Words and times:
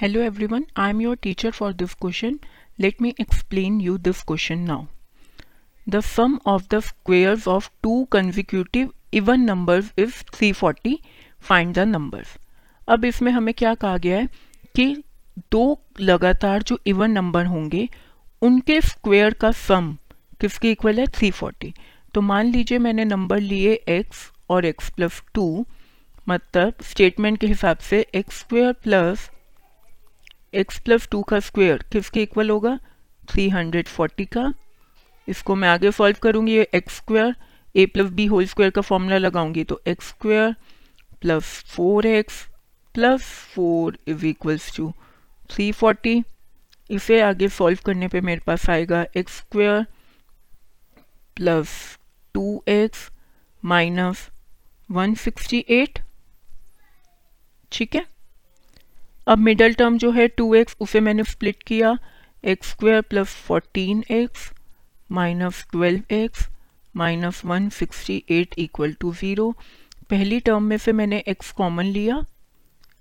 Hello 0.00 0.20
everyone 0.46 0.64
I 0.76 0.90
am 0.90 1.00
your 1.00 1.16
teacher 1.16 1.50
for 1.50 1.72
this 1.72 1.94
question 1.94 2.38
let 2.80 2.96
me 3.02 3.14
explain 3.20 3.80
you 3.80 3.98
this 3.98 4.22
question 4.22 4.58
now 4.58 4.84
the 5.88 6.00
sum 6.00 6.38
of 6.46 6.62
the 6.70 6.80
square 6.80 7.42
of 7.48 7.70
two 7.82 8.04
consecutive 8.04 8.90
even 9.14 9.40
numbers 9.40 9.92
is 9.98 10.12
three 10.34 10.52
forty 10.52 10.98
find 11.40 11.74
the 11.74 11.78
numbers 11.78 12.36
अब 12.88 13.04
इसमें 13.04 13.32
हमें 13.32 13.54
क्या 13.54 13.74
कहा 13.74 13.96
गया 13.98 14.18
है 14.18 14.26
कि 14.74 15.02
दो 15.52 15.80
लगातार 16.00 16.62
जो 16.62 16.78
इवन 16.86 17.10
नंबर 17.10 17.46
होंगे, 17.46 17.88
उनके 18.42 18.80
स्क्वेयर 18.80 19.34
का 19.34 19.50
सम 19.50 19.96
किसके 20.40 20.70
इक्वल 20.70 21.00
है? 21.00 21.06
थ्री 21.06 21.30
फोर्टी 21.30 21.74
तो 22.14 22.20
मान 22.20 22.46
लीजिए 22.46 22.78
मैंने 22.78 23.04
नंबर 23.04 23.40
लिए 23.40 23.72
एक्स 23.88 24.30
और 24.50 24.64
एक्स 24.64 24.90
प्लस 24.90 25.22
टू 25.34 25.66
मतलब 26.28 26.74
स्टेटमेंट 26.82 27.38
के 27.38 27.46
हिसाब 27.46 27.76
से 27.76 28.06
x 28.14 28.38
square 28.38 28.72
plus 28.72 29.30
x 30.56 30.78
plus 30.78 31.08
two 31.10 31.22
का 31.22 31.40
स्क्वेयर 31.40 31.84
किसके 31.92 32.22
इक्वल 32.22 32.50
होगा? 32.50 32.78
340 33.28 34.26
का। 34.26 34.52
इसको 35.28 35.54
मैं 35.54 35.68
आगे 35.68 35.90
सॉल्व 35.92 36.16
करूँगी, 36.22 36.52
ये 36.52 36.68
x 36.74 36.96
square, 36.96 37.34
a 37.76 37.86
plus 37.86 38.10
b 38.10 38.26
whole 38.26 38.46
square 38.46 38.70
का 38.70 38.80
फॉर्मूला 38.82 39.18
लगाऊँगी 39.18 39.64
तो 39.64 39.80
x 39.86 40.08
square 40.08 40.54
plus 41.20 41.44
four 41.66 42.06
x 42.06 42.42
plus 42.94 43.22
four 43.54 43.98
is 44.08 44.26
equals 44.26 44.76
to 44.76 44.92
three 45.50 45.70
forty. 45.72 46.22
इसे 46.90 47.20
आगे 47.20 47.48
सॉल्व 47.48 47.78
करने 47.86 48.08
पे 48.08 48.20
मेरे 48.20 48.40
पास 48.46 48.68
आएगा 48.70 49.04
x 49.16 49.36
square 49.38 49.84
plus 51.36 51.70
two 52.34 52.62
x 52.68 53.08
minus 53.62 54.28
one 54.90 55.14
sixty 55.14 55.64
eight. 55.70 55.98
ठीक 57.72 57.94
है? 57.94 58.04
अब 59.26 59.38
मिडल 59.38 59.72
टर्म 59.74 59.96
जो 59.98 60.10
है 60.12 60.26
टू 60.28 60.54
एक्स 60.54 60.76
उसे 60.80 61.00
मैंने 61.00 61.22
स्प्लिट 61.24 61.62
किया। 61.66 61.96
X 62.44 62.68
square 62.70 63.00
plus 63.02 63.28
fourteen 63.46 64.02
x 64.10 64.50
minus 65.10 65.64
twelve 65.72 66.14
x 66.14 66.46
minus 66.94 67.40
one 67.44 67.68
sixty 67.70 68.22
eight 68.30 68.54
equal 68.58 68.92
to 69.00 69.12
zero 69.14 69.50
पहली 70.10 70.38
टर्म 70.40 70.62
में 70.62 70.76
से 70.78 70.92
मैंने 70.92 71.22
एक्स 71.28 71.50
कॉमन 71.52 71.84
लिया। 71.86 72.20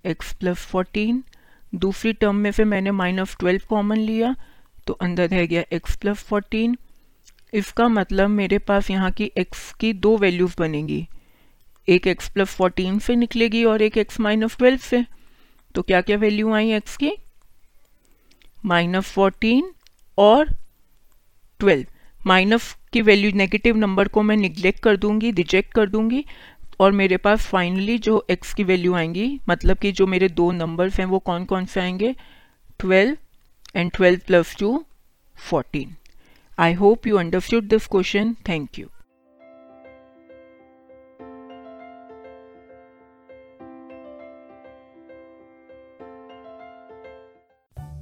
एक्स 0.05 0.33
प्लस 0.33 0.65
फोर्टीन 0.67 1.23
दूसरी 1.75 2.13
टर्म 2.13 2.35
में 2.35 2.51
से 2.51 2.63
मैंने 2.65 2.91
माइनस 2.93 3.35
ट्वेल्व 3.39 3.61
कॉमन 3.69 3.97
लिया। 3.99 4.35
तो 4.87 4.93
अंदर 4.93 5.29
रह 5.29 5.45
गया 5.45 5.63
एक्स 5.73 5.95
प्लस 5.97 6.23
फोर्टीन 6.23 6.77
इसका 7.53 7.87
मतलब 7.87 8.29
मेरे 8.29 8.57
पास 8.59 8.89
यहाँ 8.91 9.11
की 9.11 9.31
एक्स 9.37 9.71
की 9.79 9.93
दो 9.95 10.17
वैल्यूज़ 10.17 10.55
बनेंगी। 10.59 11.05
एक 11.87 12.07
एक्स 12.07 12.29
प्लस 12.29 12.55
फोर्टीन 12.55 12.99
से 12.99 13.15
निकलेगी 13.15 13.63
और 13.65 13.81
एक 13.81 13.97
एक्स 13.97 14.19
माइनस 14.19 14.57
ट्वेल्व 14.57 14.79
से। 14.79 15.05
तो 15.75 15.81
क्या 15.81 16.01
क्या 16.01 16.17
वैल्यू 16.17 16.53
आई 16.53 16.71
एक्स 16.71 16.97
की? 16.97 17.11
माइनस 18.65 19.03
फोर्टीन 19.03 19.71
और 20.17 20.47
ट्वेल्व 21.59 21.85
माइनस 22.27 22.77
की 22.93 23.01
वैल्यू 23.01 23.31
नेगेटिव 23.31 23.77
नंबर 23.77 24.07
को 24.07 24.21
मैं 24.21 24.37
निग्लेक्ट 24.37 24.79
कर 24.79 24.97
दूँगी 24.97 25.31
रिजेक्ट 25.31 25.73
कर 25.73 25.89
दूँगी 25.89 26.25
और 26.79 26.91
मेरे 26.91 27.17
पास 27.17 27.41
फाइनली 27.41 27.97
जो 27.97 28.25
एक्स 28.29 28.53
की 28.53 28.63
वैल्यू 28.63 28.93
आएँगी 28.93 29.39
मतलब 29.49 29.77
कि 29.77 29.91
जो 29.91 30.07
मेरे 30.07 30.29
दो 30.29 30.51
नंबर्स 30.51 30.99
हैं 30.99 31.05
वो 31.05 31.19
कौन 31.19 31.45
कौन 31.45 31.65
से 31.65 31.79
आएँगे? 31.79 32.15
Twelve 32.79 33.17
and 33.75 33.91
twelve 33.91 34.19
plus 34.27 34.55
two 34.55 34.85
fourteen 35.49 35.95
I 36.59 36.73
hope 36.73 37.07
you 37.07 37.17
understood 37.17 37.63
this 37.63 37.87
question 37.87 38.33
thank 38.33 38.79
you 38.79 38.87